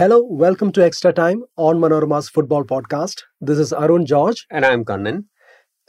[0.00, 3.24] Hello, welcome to Extra Time on Manorama's football podcast.
[3.42, 4.46] This is Arun George.
[4.50, 5.26] And I'm Kannan.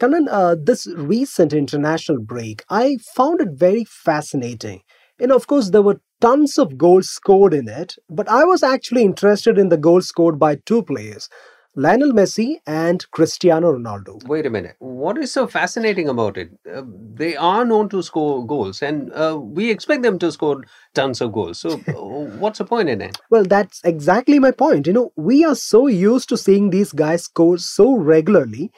[0.00, 4.80] Kannan, uh, this recent international break, I found it very fascinating.
[5.20, 8.64] You know, of course, there were tons of goals scored in it, but I was
[8.64, 11.28] actually interested in the goals scored by two players.
[11.74, 14.22] Lionel Messi and Cristiano Ronaldo.
[14.28, 14.76] Wait a minute.
[14.78, 16.50] What is so fascinating about it?
[16.70, 16.82] Uh,
[17.14, 20.62] they are known to score goals, and uh, we expect them to score
[20.94, 21.60] tons of goals.
[21.60, 21.92] So, uh,
[22.38, 23.18] what's the point in it?
[23.30, 24.86] Well, that's exactly my point.
[24.86, 28.70] You know, we are so used to seeing these guys score so regularly,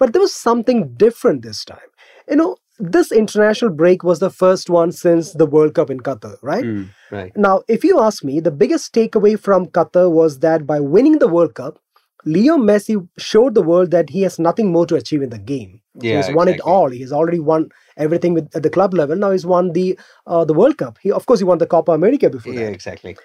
[0.00, 1.78] but there was something different this time.
[2.28, 6.36] You know, this international break was the first one since the World Cup in Qatar,
[6.42, 6.64] right?
[6.64, 7.32] Mm, right.
[7.36, 11.28] Now, if you ask me, the biggest takeaway from Qatar was that by winning the
[11.28, 11.78] World Cup,
[12.24, 15.80] Leo Messi showed the world that he has nothing more to achieve in the game.
[15.94, 16.70] Yeah, he's won exactly.
[16.70, 16.90] it all.
[16.90, 19.16] He has already won everything with, at the club level.
[19.16, 20.98] Now he's won the uh, the World Cup.
[21.02, 22.60] He, of course, he won the Copa America before that.
[22.60, 22.72] Yeah, that.
[22.72, 23.16] exactly.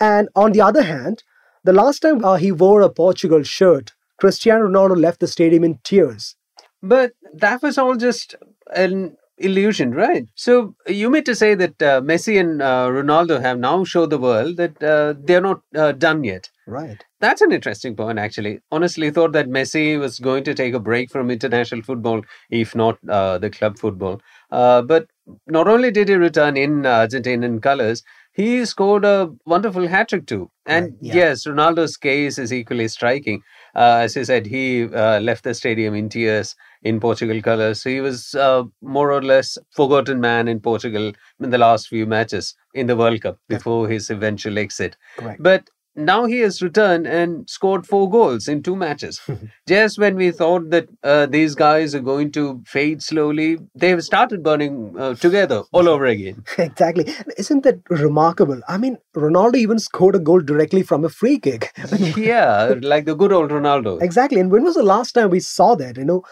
[0.00, 1.22] And on the other hand,
[1.64, 5.78] the last time uh, he wore a Portugal shirt, Cristiano Ronaldo left the stadium in
[5.84, 6.36] tears.
[6.82, 8.34] But that was all just
[8.74, 10.26] an illusion, right?
[10.34, 14.18] So, you mean to say that uh, Messi and uh, Ronaldo have now showed the
[14.18, 16.50] world that uh, they're not uh, done yet?
[16.70, 17.04] Right.
[17.18, 18.60] That's an interesting point, actually.
[18.70, 22.96] Honestly, thought that Messi was going to take a break from international football, if not
[23.08, 24.20] uh, the club football.
[24.52, 25.08] Uh, but
[25.48, 30.26] not only did he return in uh, Argentinian colours, he scored a wonderful hat trick
[30.26, 30.48] too.
[30.64, 31.14] And Right, yeah.
[31.14, 33.42] yes, Ronaldo's case is equally striking.
[33.74, 36.54] Uh, as you said, he uh, left the stadium in tears
[36.84, 37.82] in Portugal colours.
[37.82, 42.06] So he was uh, more or less forgotten man in Portugal in the last few
[42.06, 44.96] matches in the World Cup before his eventual exit.
[45.18, 45.42] Correct.
[45.42, 49.20] But now he has returned and scored four goals in two matches.
[49.68, 54.42] Just when we thought that uh, these guys are going to fade slowly, they've started
[54.42, 56.44] burning uh, together all over again.
[56.58, 57.12] Exactly.
[57.36, 58.60] Isn't that remarkable?
[58.68, 61.72] I mean, Ronaldo even scored a goal directly from a free kick.
[62.16, 64.00] yeah, like the good old Ronaldo.
[64.00, 64.40] Exactly.
[64.40, 65.96] And when was the last time we saw that?
[65.96, 66.22] You know,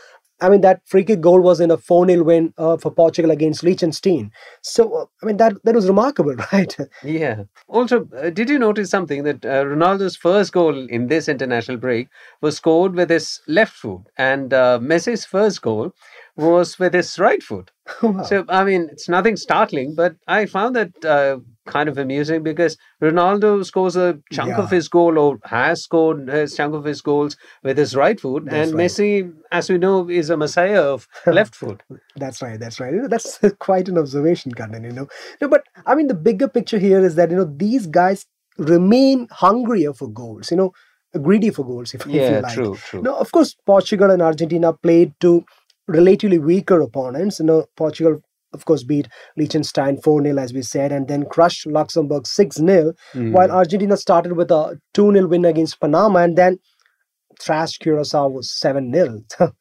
[0.40, 3.30] I mean, that free kick goal was in a 4 0 win uh, for Portugal
[3.30, 4.30] against Liechtenstein.
[4.62, 6.76] So, uh, I mean, that, that was remarkable, right?
[7.02, 7.44] Yeah.
[7.66, 12.08] Also, uh, did you notice something that uh, Ronaldo's first goal in this international break
[12.40, 15.92] was scored with his left foot, and uh, Messi's first goal
[16.36, 17.70] was with his right foot?
[18.02, 18.22] Wow.
[18.28, 22.76] So, I mean, it's nothing startling, but I found that uh, kind of amusing because
[23.02, 27.36] Ronaldo scores a chunk of his goal or has scored a chunk of his goals
[27.62, 28.86] with his right foot, That's and right.
[28.90, 31.82] Messi, as we know, is a messiah of left foot.
[32.16, 32.58] That's right.
[32.58, 32.92] That's right.
[32.92, 35.08] You know, that's quite an observation, Kannan, you know.
[35.40, 38.26] No, but I mean, the bigger picture here is that, you know, these guys
[38.58, 40.72] remain hungrier for goals, you know,
[41.22, 42.54] greedy for goals, if, if you Yeah, like.
[42.54, 43.02] true, true.
[43.02, 45.44] No, of course, Portugal and Argentina played to
[45.88, 47.40] relatively weaker opponents.
[47.40, 48.20] You know, Portugal,
[48.52, 52.92] of course, beat Liechtenstein 4 0, as we said, and then crushed Luxembourg 6 0,
[53.14, 53.32] Mm.
[53.32, 56.58] while Argentina started with a 2 0 win against Panama and then
[57.40, 59.20] thrashed Curacao was 7 0.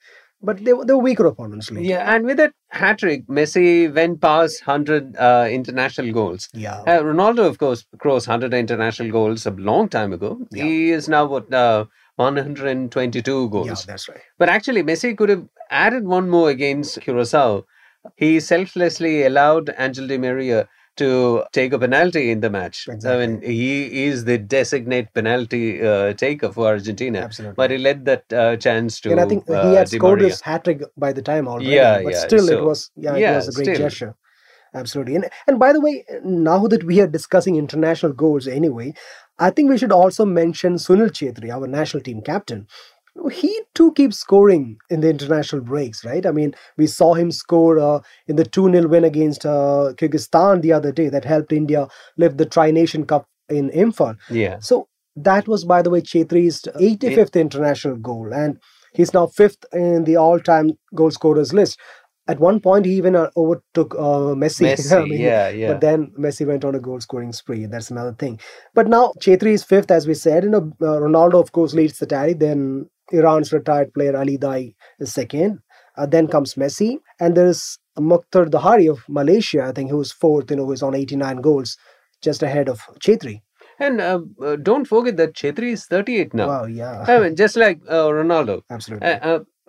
[0.41, 1.71] but they were, they were weaker opponents.
[1.71, 1.85] Later.
[1.87, 6.47] Yeah, and with that hat trick, Messi went past 100 uh, international goals.
[6.53, 6.81] Yeah.
[6.81, 10.39] Uh, Ronaldo, of course, crossed 100 international goals a long time ago.
[10.51, 10.63] Yeah.
[10.63, 11.85] He is now what uh,
[12.17, 13.67] 122 goals.
[13.67, 14.21] yeah, that's right.
[14.37, 17.65] But actually, Messi could have added one more against Curacao.
[18.15, 20.67] He selflessly allowed Angel Di Maria
[20.97, 22.87] to take a penalty in the match.
[22.87, 23.23] Exactly.
[23.23, 27.19] I mean, he is the designate penalty uh, taker for Argentina.
[27.19, 27.55] Absolutely.
[27.55, 30.41] But he let that uh, chance to and I think uh, he had scored his
[30.41, 31.69] hat trick by the time already.
[31.69, 33.77] Yeah, but yeah, still, it was yeah, it was a great still.
[33.77, 34.15] gesture.
[34.73, 35.15] Absolutely.
[35.15, 38.93] And and by the way, now that we are discussing international goals anyway,
[39.39, 42.67] I think we should also mention Sunil Chhetri, our national team captain.
[43.31, 46.25] He too keeps scoring in the international breaks, right?
[46.25, 50.61] I mean, we saw him score uh, in the 2 0 win against uh, Kyrgyzstan
[50.61, 51.87] the other day that helped India
[52.17, 54.17] lift the Tri Nation Cup in Imphal.
[54.29, 54.59] Yeah.
[54.59, 58.59] So that was, by the way, Chhetri's 85th international goal, and
[58.93, 61.79] he's now fifth in the all-time goal scorers list.
[62.27, 64.67] At one point, he even uh, overtook uh, Messi.
[64.67, 65.71] Messi, I mean, yeah, yeah.
[65.71, 67.65] But then Messi went on a goal-scoring spree.
[67.65, 68.39] That's another thing.
[68.73, 70.43] But now Chhetri is fifth, as we said.
[70.43, 72.33] You know, uh, Ronaldo, of course, leads the tally.
[72.33, 75.59] Then Iran's retired player Ali Daei is second.
[75.97, 80.51] Uh, then comes Messi, and there's Mokhtar Dahari of Malaysia, I think, who's fourth.
[80.51, 81.77] You know, who's on 89 goals,
[82.21, 83.41] just ahead of Chhetri.
[83.79, 86.47] And uh, uh, don't forget that Chhetri is 38 now.
[86.47, 87.05] Wow, yeah.
[87.07, 88.61] I mean, just like uh, Ronaldo.
[88.69, 89.07] Absolutely.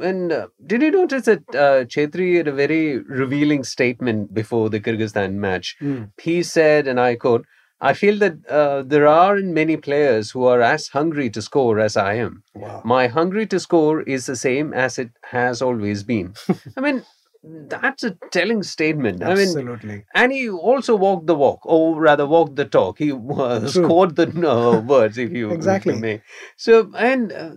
[0.01, 4.81] And uh, did you notice that uh, Chhetri had a very revealing statement before the
[4.81, 5.77] Kyrgyzstan match?
[5.81, 6.13] Mm.
[6.21, 7.47] He said, and I quote,
[7.81, 11.97] I feel that uh, there aren't many players who are as hungry to score as
[11.97, 12.43] I am.
[12.55, 12.83] Wow.
[12.85, 16.35] My hungry to score is the same as it has always been.
[16.77, 17.05] I mean,
[17.43, 19.23] that's a telling statement.
[19.23, 20.05] I mean, Absolutely.
[20.15, 22.99] and he also walked the walk, or rather walked the talk.
[22.99, 25.95] He uh, scored the uh, words, if you if you Exactly.
[25.95, 26.23] may.
[26.57, 27.51] So, and uh,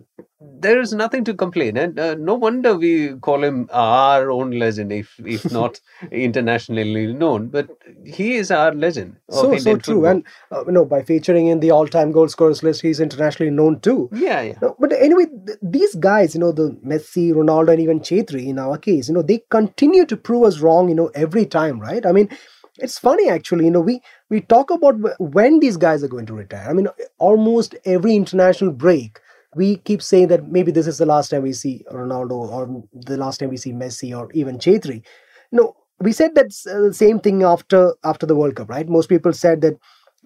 [0.59, 4.91] there is nothing to complain, and uh, no wonder we call him our own legend,
[4.91, 5.79] if if not
[6.11, 7.47] internationally known.
[7.47, 7.69] But
[8.05, 9.17] he is our legend.
[9.29, 9.95] So, so true.
[9.95, 10.05] football.
[10.05, 13.51] And, uh, you know, by featuring in the all time goal scorers list, he's internationally
[13.51, 14.09] known too.
[14.13, 14.57] yeah, yeah.
[14.61, 18.59] No, but anyway, th- these guys, you know, the Messi, Ronaldo, and even Chhetri in
[18.59, 22.05] our case, you know, they continue to prove us wrong, you know, every time, right?
[22.05, 22.29] I mean,
[22.77, 26.33] it's funny actually, you know, we we talk about when these guys are going to
[26.33, 26.67] retire.
[26.69, 26.87] I mean,
[27.19, 29.19] almost every international break,
[29.55, 33.17] we keep saying that maybe this is the last time we see Ronaldo or the
[33.17, 35.03] last time we see Messi or even Chhetri.
[35.51, 38.87] No, we said that uh, same thing after after the World Cup, right?
[38.87, 39.77] Most people said that,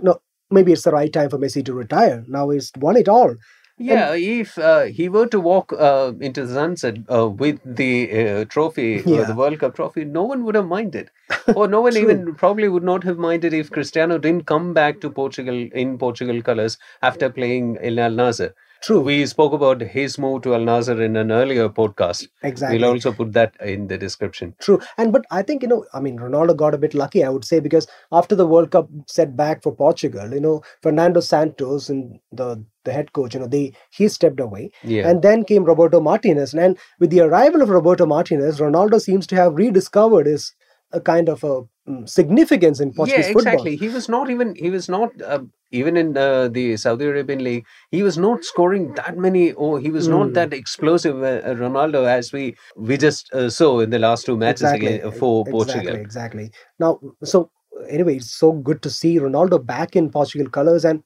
[0.02, 0.20] no,
[0.52, 2.24] maybe it's the right time for Messi to retire.
[2.28, 3.36] Now he's won it all.
[3.78, 8.46] Yeah, if uh, he were to walk uh, into the sunset uh, with the uh,
[8.46, 9.24] trophy, uh, Yeah.
[9.26, 11.12] the World Cup trophy, no one would have minded.
[11.56, 15.10] or no one even probably would not have minded if Cristiano didn't come back to
[15.10, 18.54] Portugal in Portugal colours after playing in Al Nassr.
[18.86, 19.00] True.
[19.00, 22.28] We spoke about his move to Al Nassr in an earlier podcast.
[22.44, 22.78] Exactly.
[22.78, 24.54] We'll also put that in the description.
[24.62, 24.80] True.
[25.00, 27.46] And but I think, you know, I mean Ronaldo got a bit lucky, I would
[27.46, 32.64] say, because after the World Cup setback for Portugal, you know, Fernando Santos and the
[32.84, 34.70] the head coach, you know, they he stepped away.
[34.84, 35.10] Yeah.
[35.10, 36.54] And then came Roberto Martinez.
[36.54, 40.54] And with the arrival of Roberto Martinez, Ronaldo seems to have rediscovered his
[40.92, 41.64] a kind of a
[42.06, 43.42] significance in Portuguese yeah, football.
[43.42, 43.76] exactly.
[43.76, 44.56] He was not even.
[44.56, 45.40] He was not uh,
[45.72, 47.66] even in uh, the Saudi Arabian league.
[47.92, 49.54] He was not scoring that many.
[49.54, 50.34] Oh, he was not Mm.
[50.34, 54.38] that explosive, uh, uh, Ronaldo, as we we just uh, saw in the last two
[54.38, 55.92] matches exactly again for e- Portugal.
[55.92, 56.52] Exactly, exactly.
[56.80, 57.52] Now, so
[57.90, 61.04] anyway, it's so good to see Ronaldo back in Portugal colours, and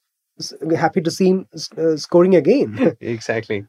[0.76, 1.48] happy to see him
[1.78, 2.80] uh, scoring again.
[3.02, 3.66] Exactly.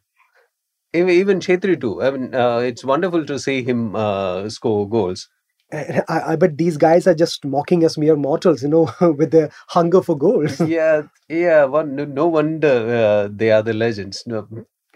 [0.93, 2.03] Even, even Chhetri too.
[2.03, 5.29] I mean, uh, it's wonderful to see him uh, score goals.
[5.73, 6.03] I,
[6.33, 10.03] I bet these guys are just mocking us mere mortals, you know, with their hunger
[10.03, 10.61] for goals.
[10.69, 11.65] yeah, yeah.
[11.65, 14.25] One, no, no wonder uh, they are the legends.
[14.27, 14.47] No,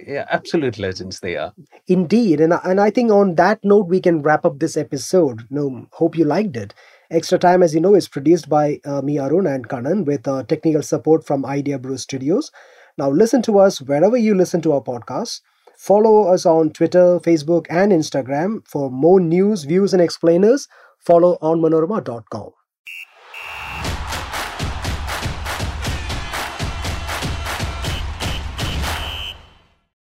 [0.05, 1.53] yeah, absolute legends they are.
[1.87, 5.47] Indeed, and I- and I think on that note we can wrap up this episode.
[5.51, 6.75] No, hope you liked it.
[7.11, 10.43] Extra Time, as you know, is produced by uh, me, Arun, and Kannan with uh,
[10.45, 12.51] technical support from Idea Brew Studios.
[12.99, 15.41] Now, listen to us wherever you listen to our podcasts.
[15.85, 20.67] Follow us on Twitter, Facebook, and Instagram for more news, views, and explainers.
[20.99, 22.53] Follow on manorama.com.